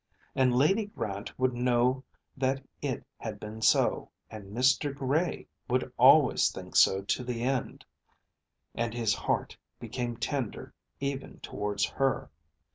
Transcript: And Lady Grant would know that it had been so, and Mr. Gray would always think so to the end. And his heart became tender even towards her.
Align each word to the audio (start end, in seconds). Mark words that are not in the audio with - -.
And 0.33 0.55
Lady 0.55 0.87
Grant 0.87 1.37
would 1.37 1.53
know 1.53 2.03
that 2.35 2.63
it 2.81 3.05
had 3.17 3.39
been 3.39 3.61
so, 3.61 4.09
and 4.31 4.45
Mr. 4.45 4.95
Gray 4.95 5.45
would 5.69 5.93
always 5.95 6.49
think 6.51 6.75
so 6.75 7.03
to 7.03 7.23
the 7.23 7.43
end. 7.43 7.85
And 8.73 8.95
his 8.95 9.13
heart 9.13 9.55
became 9.79 10.17
tender 10.17 10.73
even 10.99 11.39
towards 11.41 11.85
her. 11.85 12.31